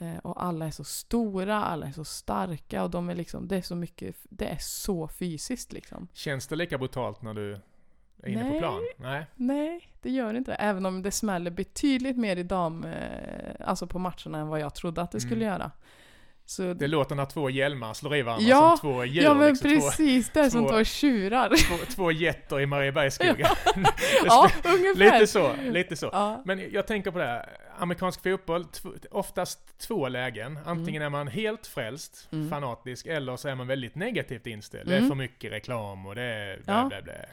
[0.00, 3.56] Eh, Och alla är så stora, alla är så starka och de är liksom, det
[3.56, 6.08] är så mycket, det är så fysiskt liksom.
[6.12, 7.60] Känns det lika brutalt när du
[8.26, 8.58] inne på Nej.
[8.58, 8.82] plan?
[8.96, 9.26] Nej.
[9.34, 10.54] Nej, det gör inte det.
[10.56, 12.92] Även om det smäller betydligt mer i dam, eh,
[13.68, 15.48] alltså på matcherna än vad jag trodde att det skulle Mm.
[15.48, 15.70] göra.
[16.44, 19.22] Så, Det låter när två hjälmar slår i varandra Ja, som två djur.
[19.22, 21.48] ja men liksom, två, precis, det är som två- två tjurar.
[21.68, 23.46] två, två getter i Mariebergsskogen.
[24.24, 24.94] ja, ungefär.
[25.12, 26.08] lite så, lite så.
[26.12, 26.42] Ja.
[26.44, 28.64] Men jag tänker på det här, amerikansk fotboll,
[29.10, 30.58] oftast två lägen.
[30.66, 32.50] Antingen är man helt frälst, Mm.
[32.50, 34.88] fanatisk, eller så är man väldigt negativt inställd.
[34.88, 35.08] Det är Mm.
[35.08, 36.86] för mycket reklam och det är blä, Ja.
[36.88, 37.26] blä, blä.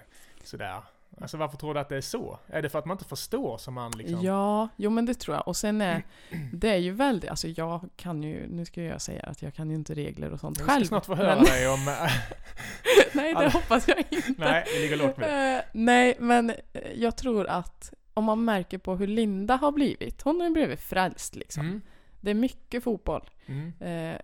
[0.45, 0.81] Sådär.
[1.21, 2.39] Alltså varför tror du att det är så?
[2.47, 4.21] Är det för att man inte förstår som man liksom...
[4.21, 5.47] Ja, jo men det tror jag.
[5.47, 6.03] Och sen är
[6.53, 9.69] det är ju väldigt, alltså jag kan ju, nu ska jag säga att jag kan
[9.69, 10.85] ju inte regler och sånt Jag själv.
[10.85, 11.85] ska snart få höra men- dig om...
[13.13, 14.33] nej, det hoppas jag inte.
[14.37, 15.57] Nej, det ligger lågt med det.
[15.57, 16.55] Eh, nej, men eh,
[16.95, 20.79] jag tror att om man märker på hur Linda har blivit, hon har ju blivit
[20.81, 21.65] frälst liksom.
[21.65, 21.81] Mm.
[22.21, 23.29] Det är mycket fotboll.
[23.45, 23.73] Mm.
[23.79, 24.19] Eh,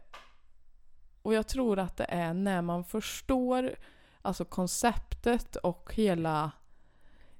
[1.21, 3.75] och jag tror att det är när man förstår
[4.21, 6.51] alltså konceptet och hela,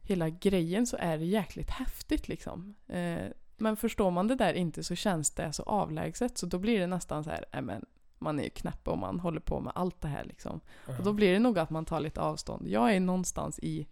[0.02, 2.76] hela grejen så är det jäkligt häftigt liksom.
[2.88, 3.26] Eh,
[3.58, 6.88] men förstår man det där inte så känns det så avlägset så då blir det
[6.88, 7.86] nästan så här, äh, men
[8.20, 10.62] man är ju knäpp om man håller på med allt det här liksom.
[10.86, 10.98] -huh.
[10.98, 12.68] Och då blir det nog att man tar lite avstånd.
[12.68, 13.88] Jag är någonstans i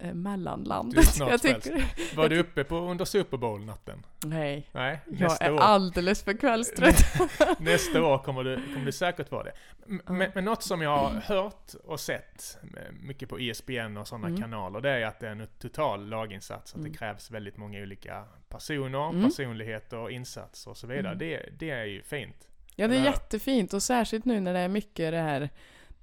[0.00, 1.16] eh, mellanlandet.
[1.18, 1.84] jag tycker,
[2.16, 4.06] Var du uppe på under Super Bowl-natten?
[4.24, 4.68] Nej.
[4.72, 5.60] Nej jag är år.
[5.60, 7.04] alldeles för kvällstrött.
[7.58, 9.52] nästa år kommer du, kommer du säkert vara det.
[9.86, 12.58] Men, men något som jag har hört och sett
[13.00, 14.40] mycket på ESPN och sådana mm.
[14.40, 16.72] kanaler, det är att det är en total laginsats.
[16.72, 16.92] Att mm.
[16.92, 19.24] det krävs väldigt många olika personer, mm.
[19.24, 21.12] personligheter, insatser och så vidare.
[21.12, 21.18] Mm.
[21.18, 22.48] Det, det är ju fint.
[22.74, 25.50] Ja, det är jättefint och särskilt nu när det är mycket det här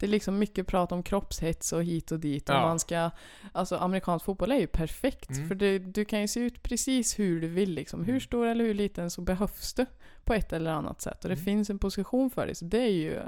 [0.03, 2.49] det är liksom mycket prat om kroppshets och hit och dit.
[2.49, 2.61] Och ja.
[2.61, 3.11] man ska,
[3.51, 5.29] alltså amerikansk fotboll är ju perfekt.
[5.29, 5.47] Mm.
[5.47, 7.73] För det, du kan ju se ut precis hur du vill.
[7.73, 7.99] Liksom.
[7.99, 8.21] Hur mm.
[8.21, 9.85] stor eller hur liten så behövs du
[10.23, 11.23] på ett eller annat sätt.
[11.23, 11.45] Och det mm.
[11.45, 12.55] finns en position för det.
[12.55, 13.19] Så det är ju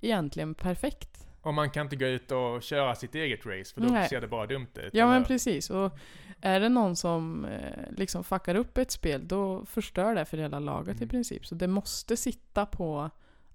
[0.00, 1.26] egentligen perfekt.
[1.42, 4.08] Och man kan inte gå ut och köra sitt eget race för då Nej.
[4.08, 4.90] ser det bara dumt ut.
[4.92, 5.70] Ja men precis.
[5.70, 5.98] Och
[6.40, 10.58] är det någon som eh, liksom fuckar upp ett spel då förstör det för hela
[10.58, 11.04] laget mm.
[11.04, 11.46] i princip.
[11.46, 13.10] Så det måste sitta på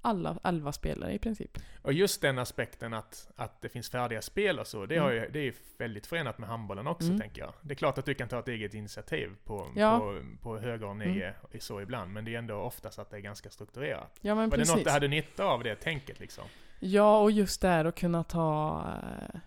[0.08, 1.58] alla elva spelare i princip.
[1.82, 5.30] Och just den aspekten att, att det finns färdiga spel och så, det, har ju,
[5.34, 7.20] det är ju väldigt förenat med handbollen också mm.
[7.20, 7.54] tänker jag.
[7.62, 10.00] Det är klart att du kan ta ett eget initiativ på, ja.
[10.00, 11.60] på, på höger och nio mm.
[11.60, 14.20] så ibland, men det är ändå oftast att det är ganska strukturerat.
[14.22, 14.74] Ja, men Var precis.
[14.74, 16.44] det något du hade nytta av det tänket liksom?
[16.80, 18.84] Ja, och just det här att kunna ta
[19.34, 19.40] eh,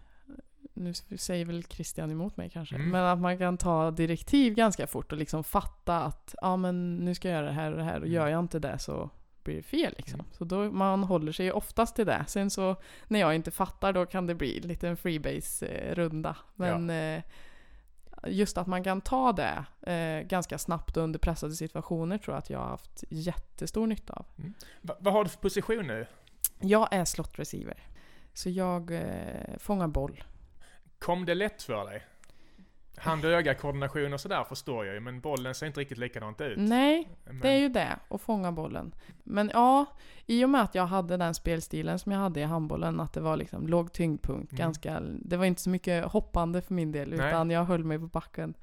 [0.80, 2.90] nu säger väl Christian emot mig kanske, mm.
[2.90, 7.14] men att man kan ta direktiv ganska fort och liksom fatta att ja men nu
[7.14, 8.12] ska jag göra det här och det här och mm.
[8.12, 9.10] gör jag inte det så
[9.44, 9.94] blir det fel.
[9.96, 10.20] Liksom.
[10.20, 10.32] Mm.
[10.32, 12.24] Så då, man håller sig oftast till det.
[12.28, 12.76] Sen så
[13.08, 16.36] när jag inte fattar då kan det bli en liten freebase-runda.
[16.54, 16.94] Men ja.
[16.94, 17.22] eh,
[18.26, 22.50] just att man kan ta det eh, ganska snabbt under pressade situationer tror jag att
[22.50, 24.26] jag har haft jättestor nytta av.
[24.38, 24.54] Mm.
[24.80, 26.06] vad har du för position nu?
[26.60, 27.82] Jag är slot receiver.
[28.32, 30.24] Så jag eh, fångar boll.
[30.98, 32.02] Kom det lätt för dig?
[32.96, 36.58] Hand och öga-koordination och sådär förstår jag ju, men bollen ser inte riktigt likadant ut.
[36.58, 37.40] Nej, men...
[37.40, 38.94] det är ju det, att fånga bollen.
[39.24, 39.86] Men ja,
[40.26, 43.20] i och med att jag hade den spelstilen som jag hade i handbollen, att det
[43.20, 44.58] var liksom låg tyngdpunkt, mm.
[44.58, 47.54] ganska, det var inte så mycket hoppande för min del, utan Nej.
[47.54, 48.54] jag höll mig på backen.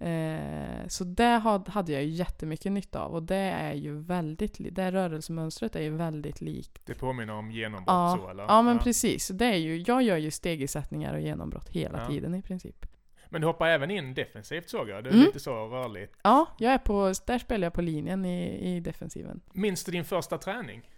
[0.00, 4.92] Eh, så det hade jag ju jättemycket nytta av och det är ju väldigt, det
[4.92, 6.86] rörelsemönstret är ju väldigt likt.
[6.86, 8.42] Det påminner om genombrott ja, så eller?
[8.42, 8.82] Ja men ja.
[8.82, 9.28] precis.
[9.28, 12.06] Det är ju, jag gör ju stegersättningar och genombrott hela ja.
[12.06, 12.86] tiden i princip.
[13.28, 15.04] Men du hoppar även in defensivt såg jag.
[15.04, 15.26] Du är mm.
[15.26, 16.08] lite så rörlig.
[16.22, 19.40] Ja, jag är på, där spelar jag på linjen i, i defensiven.
[19.52, 20.90] Minns du din första träning?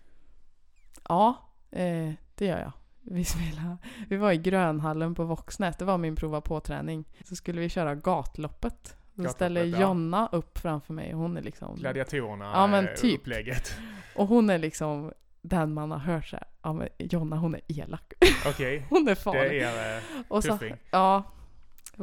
[1.08, 2.72] Ja, eh, det gör jag.
[3.02, 3.76] Vi, spelade,
[4.08, 7.04] vi var i grönhallen på Voxnät, det var min prova på-träning.
[7.24, 8.96] Så skulle vi köra gatloppet.
[9.16, 10.38] Så ställer Jonna ja.
[10.38, 11.12] upp framför mig.
[11.12, 11.76] Hon är liksom...
[11.76, 13.20] Gladiatorerna ja, men typ.
[13.20, 13.76] upplägget.
[14.14, 15.12] Och hon är liksom
[15.42, 18.12] den man har hört såhär, ja men Jonna hon är elak.
[18.46, 18.50] Okej.
[18.50, 18.82] Okay.
[18.90, 19.60] hon är farlig.
[19.60, 20.02] Det är
[20.34, 20.76] uh, tuffing.
[20.90, 21.24] ja,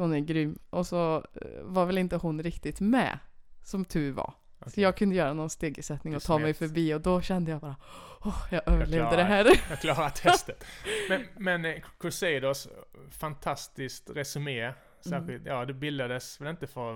[0.02, 0.58] hon är grym.
[0.70, 3.18] Och så eh, var väl inte hon riktigt med,
[3.62, 4.34] som tur var.
[4.60, 4.72] Okay.
[4.72, 7.76] Så jag kunde göra någon stegersättning och ta mig förbi och då kände jag bara
[8.20, 9.44] oh, jag överlevde jag klarar, det här.
[9.70, 10.64] Jag klarar testet.
[11.08, 12.68] men, men eh, Crusaders,
[13.10, 14.72] fantastiskt resumé.
[15.00, 15.46] Särskilt, mm.
[15.46, 16.94] ja det bildades väl inte för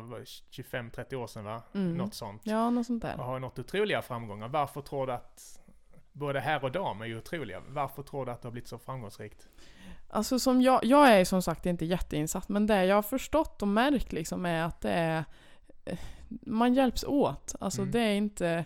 [0.51, 1.63] 25-30 år sedan va?
[1.75, 1.95] Mm.
[1.95, 2.43] Något sånt.
[2.45, 3.19] Ja, något sånt där.
[3.19, 4.49] Och har nått otroliga framgångar.
[4.49, 5.62] Varför tror du att,
[6.13, 7.63] både herr och dam är ju otroliga.
[7.69, 9.49] Varför tror du att det har blivit så framgångsrikt?
[10.09, 13.69] Alltså som jag, jag är som sagt inte jätteinsatt, men det jag har förstått och
[13.69, 15.25] märkt liksom är att det är...
[15.85, 15.99] Eh,
[16.29, 17.55] man hjälps åt.
[17.61, 17.93] Alltså mm.
[17.93, 18.65] det är inte...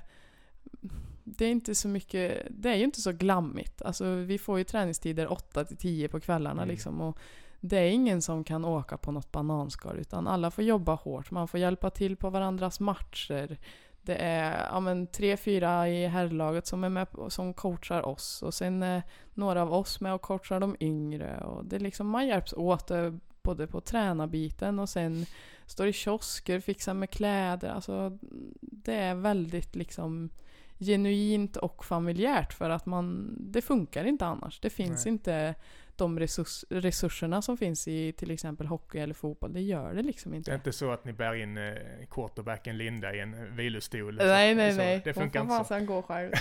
[1.24, 2.46] Det är inte så mycket...
[2.50, 3.82] Det är ju inte så glammigt.
[3.82, 6.68] Alltså vi får ju träningstider 8 till 10 på kvällarna mm.
[6.68, 7.00] liksom.
[7.00, 7.18] Och
[7.61, 11.30] det är ingen som kan åka på något bananskal utan alla får jobba hårt.
[11.30, 13.59] Man får hjälpa till på varandras matcher.
[14.07, 18.55] Det är ja, men, tre, fyra i herrlaget som är med som coachar oss och
[18.55, 19.03] sen är
[19.35, 21.38] några av oss med och coachar de yngre.
[21.38, 25.27] Och det är liksom, man hjälps åt eh, både på tränarbiten och sen
[25.66, 27.69] står i kiosker, fixar med kläder.
[27.69, 28.19] Alltså,
[28.61, 30.31] det är väldigt liksom
[30.79, 34.61] genuint och familjärt för att man, det funkar inte annars.
[34.61, 35.12] Det finns Nej.
[35.12, 35.55] inte
[35.98, 39.52] de resurs, resurserna som finns i till exempel hockey eller fotboll.
[39.52, 40.50] Det gör det liksom inte.
[40.50, 41.74] Det är inte så att ni bär in eh,
[42.11, 44.16] quarterbacken Linda i en vilostol?
[44.16, 45.00] Nej, nej, så, nej.
[45.04, 45.80] Det funkar inte så.
[45.80, 46.32] gå själv.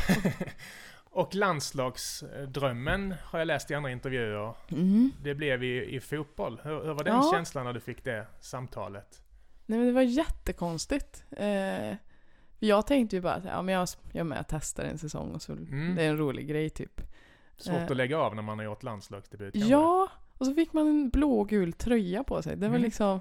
[1.04, 4.56] och landslagsdrömmen har jag läst i andra intervjuer.
[4.72, 5.12] Mm.
[5.24, 6.62] Det blev i, i fotboll.
[6.64, 7.32] Hur, hur var den ja.
[7.34, 9.22] känslan när du fick det samtalet?
[9.66, 11.24] Nej men det var jättekonstigt.
[11.32, 11.96] Eh,
[12.60, 15.42] jag tänkte ju bara att ja, men jag, jag med och testar en säsong och
[15.42, 15.96] så mm.
[15.96, 17.02] det är en rolig grej typ.
[17.58, 17.86] Svårt eh.
[17.86, 19.56] att lägga av när man har gjort landslagsdebut.
[19.56, 22.56] Ja, och så fick man en blå och gul tröja på sig.
[22.56, 22.82] Det var mm.
[22.82, 23.20] liksom,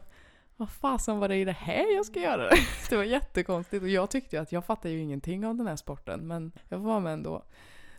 [0.57, 2.51] vad fasen var det i det här jag ska göra?
[2.90, 5.77] Det var jättekonstigt och jag tyckte ju att jag fattar ju ingenting av den här
[5.77, 7.42] sporten men jag var med ändå.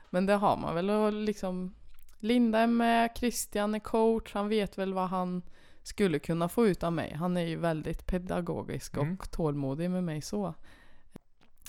[0.09, 1.75] Men det har man väl och liksom
[2.19, 5.41] Linda är med, Christian är coach, han vet väl vad han
[5.83, 7.13] skulle kunna få ut av mig.
[7.13, 9.17] Han är ju väldigt pedagogisk Mm.
[9.19, 10.53] och tålmodig med mig så.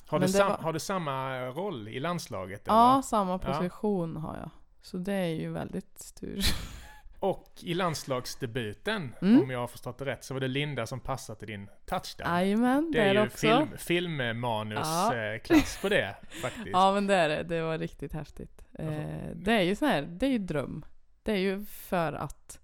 [0.06, 2.62] Har, du Men det sam, var- har du samma roll i landslaget?
[2.66, 3.02] Ja, Eller?
[3.02, 4.50] samma position har jag.
[4.82, 6.44] Så det är ju väldigt tur.
[7.20, 9.42] Och i landslagsdebuten, Mm.
[9.42, 12.30] om jag har förstått det rätt, så var det Linda som passade till din touchdown.
[12.34, 13.36] Jajamän, det är där ju också.
[13.38, 16.68] film, filmmanusklass på det faktiskt.
[16.72, 18.64] Ja men det är det, det var riktigt häftigt.
[18.78, 18.88] Eh,
[19.34, 20.84] det är ju så här, det är ju dröm.
[21.22, 22.60] Det är ju för att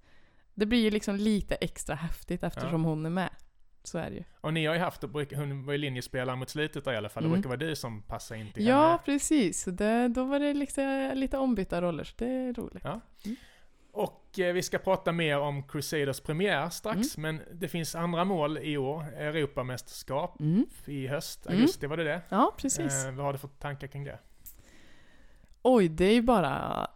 [0.54, 3.30] det blir ju liksom lite extra häftigt eftersom hon är med.
[3.84, 4.24] Så är det ju.
[4.40, 5.02] Och ni har ju haft,
[5.34, 7.32] hon var ju linjespelare mot slutet där i alla fall, Mm.
[7.32, 8.98] det brukar vara du som passar in till Ja henne.
[9.04, 12.84] precis, så det, då var det liksom lite ombytta roller så det är roligt.
[12.84, 13.00] Ja.
[13.92, 17.36] Och eh, vi ska prata mer om Crusaders premiär strax, Mm.
[17.36, 19.04] men det finns andra mål i år.
[19.16, 20.66] Europamästerskap Mm.
[20.86, 21.58] i höst, Mm.
[21.58, 22.20] augusti var det det?
[22.28, 23.04] Ja precis.
[23.04, 24.18] Eh, vad har du för tankar kring det?
[25.62, 26.86] Oj, det är ju bara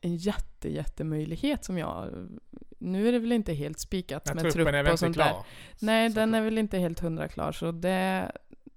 [0.00, 2.28] en jätte, jättemöjlighet som jag...
[2.80, 5.16] Nu är det väl inte helt spikat med truppen är trupp väl och inte sånt
[5.16, 5.28] där.
[5.28, 5.44] klar?
[5.78, 7.52] Nej, Så- den är väl inte helt hundra klar.
[7.52, 8.32] Så det,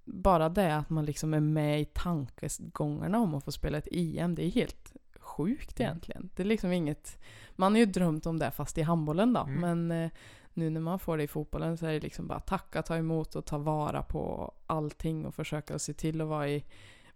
[0.05, 4.35] bara det att man liksom är med i tankegångarna om att få spela ett EM,
[4.35, 5.89] det är helt sjukt Mm.
[5.89, 6.29] egentligen.
[6.35, 7.19] Det är liksom inget...
[7.51, 9.41] Man har ju drömt om det fast i handbollen då.
[9.41, 9.59] Mm.
[9.87, 10.11] Men eh,
[10.53, 13.35] nu när man får det i fotbollen så är det liksom bara tacka, ta emot
[13.35, 16.63] och ta vara på allting och försöka se till att vara i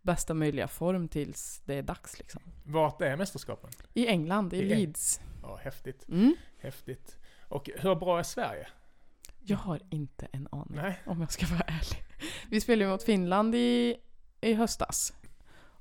[0.01, 2.41] bästa möjliga form tills det är dags liksom.
[2.63, 3.69] Vart är mästerskapen?
[3.93, 5.21] I England, i I Eng- Leeds.
[5.47, 6.09] Ja, häftigt.
[6.09, 6.35] Mm.
[6.59, 7.17] Häftigt.
[7.47, 8.67] Och hur bra är Sverige?
[9.39, 10.81] Jag har inte en aning.
[10.81, 10.99] Nej.
[11.05, 12.03] Om jag ska vara ärlig.
[12.49, 13.97] Vi spelade ju mot Finland i,
[14.41, 15.13] i höstas.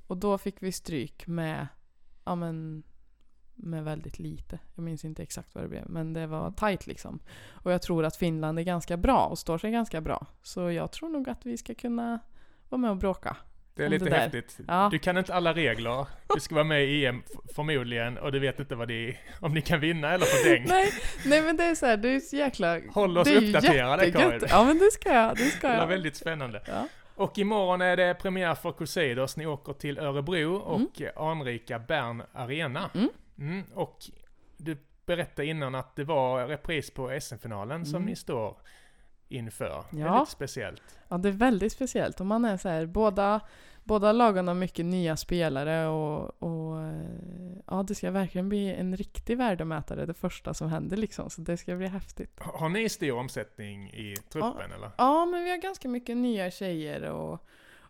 [0.07, 1.67] Och då fick vi stryk med,
[2.23, 2.83] ja men,
[3.55, 4.59] med väldigt lite.
[4.75, 7.19] Jag minns inte exakt vad det blev, men det var tight liksom.
[7.49, 10.27] Och jag tror att Finland är ganska bra och står sig ganska bra.
[10.41, 12.19] Så jag tror nog att vi ska kunna
[12.69, 13.37] vara med och bråka.
[13.77, 14.17] Det är lite det där.
[14.17, 14.59] häftigt.
[14.67, 14.89] Ja.
[14.91, 16.05] Du kan inte alla regler.
[16.33, 17.23] Du ska vara med i EM
[17.55, 20.65] förmodligen och du vet inte vad det är, om ni kan vinna eller få däng.
[20.67, 20.91] Nej,
[21.25, 22.79] nej men det är så här, det är så jäkla...
[22.91, 24.11] Håll oss uppdaterade.
[24.11, 24.41] Karin.
[24.49, 25.87] Ja men det ska jag, det ska Det var jag.
[25.87, 26.61] väldigt spännande.
[26.67, 26.87] Ja.
[27.15, 29.37] Och imorgon är det premiär för Crusaders.
[29.37, 32.89] Ni åker till Örebro och anrika Bern Arena.
[32.95, 33.09] Mm.
[33.39, 33.97] Mm, och
[34.57, 38.05] du berättade innan att det var repris på SM-finalen som Mm.
[38.09, 38.57] ni står
[39.29, 39.83] inför.
[39.91, 40.11] Ja.
[40.11, 40.81] Väldigt speciellt.
[41.07, 42.19] Ja, det är väldigt speciellt.
[42.19, 43.41] Och man är så här, båda,
[43.83, 48.97] båda lagen har mycket nya spelare och, och eh, ja, det ska verkligen bli en
[48.97, 51.29] riktig värdemätare det första som händer liksom.
[51.29, 52.39] Så det ska bli häftigt.
[52.39, 54.91] Har ni stor omsättning i truppen eller?
[54.97, 57.47] Ja, men vi har ganska mycket nya tjejer och,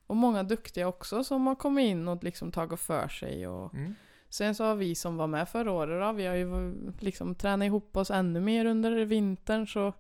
[0.08, 3.48] och många duktiga också som har kommit in och liksom tagit för sig.
[3.48, 3.96] Och, Mm.
[4.30, 7.66] sen så har vi som var med förra året då, vi har ju liksom tränat
[7.66, 9.94] ihop oss ännu mer under vintern så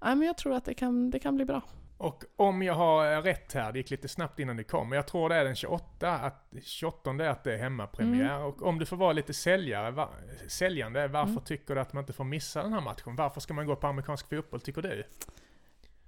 [0.00, 1.62] ja, men jag tror att det kan, det kan bli bra.
[1.98, 5.06] Och om jag har rätt här, det gick lite snabbt innan det kom, men jag
[5.06, 8.36] tror det är den 28, att 28 är att det är hemmapremiär.
[8.36, 8.46] Mm.
[8.46, 10.08] Och om du får vara lite säljare, va,
[10.48, 11.44] säljande, varför Mm.
[11.44, 13.16] tycker du att man inte får missa den här matchen?
[13.16, 15.04] Varför ska man gå på amerikansk fotboll, tycker du?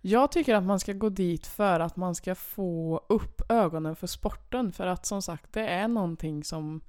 [0.01, 4.07] Jag tycker att man ska gå dit för att man ska få upp ögonen för
[4.07, 4.73] sporten.
[4.73, 6.81] För att som sagt, det är någonting som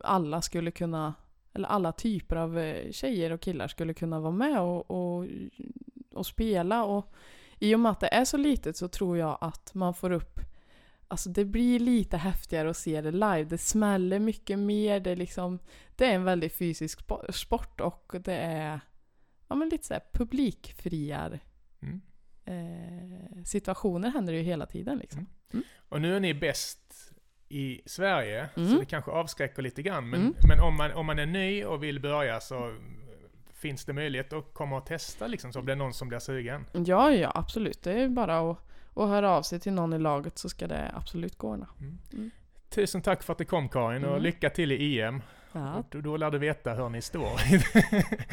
[0.00, 1.14] alla skulle kunna,
[1.52, 5.26] eller alla typer av eh, tjejer och killar skulle kunna vara med och, och,
[6.14, 6.84] och spela.
[6.84, 7.12] Och
[7.58, 10.40] i och med att det är så litet så tror jag att man får upp
[11.08, 13.44] Alltså det blir lite häftigare att se det live.
[13.44, 15.00] Det smäller mycket mer.
[15.00, 15.58] Det är, liksom,
[15.96, 18.80] det är en väldigt fysisk spo- sport och det är
[19.48, 21.40] ja, men lite så här publikfriar
[21.82, 22.00] Mm.
[22.44, 25.26] eh, situationer händer ju hela tiden liksom.
[25.88, 27.12] Och nu är ni bäst
[27.48, 28.78] i Sverige, så Mm.
[28.78, 30.10] det kanske avskräcker lite grann.
[30.10, 30.34] Men, Mm.
[30.48, 32.76] men om, man, om man är ny och vill börja så
[33.60, 36.18] finns det möjlighet att komma och testa liksom, så om det är någon som blir
[36.18, 36.66] sugen.
[36.72, 37.82] Ja, ja absolut.
[37.82, 38.58] Det är bara att,
[38.94, 41.66] att höra av sig till någon i laget så ska det absolut gå ordna.
[42.68, 44.22] Tusen tack för att du kom Karin och Mm.
[44.22, 45.22] lycka till i EM.
[45.52, 47.30] Ja, Då, då lär du veta hur ni står.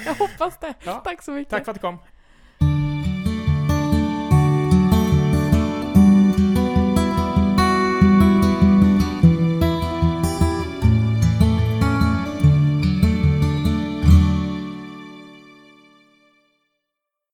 [0.06, 0.74] jag hoppas det.
[0.86, 1.02] Ja.
[1.04, 1.50] Tack så mycket.
[1.52, 1.98] tack för att du kom.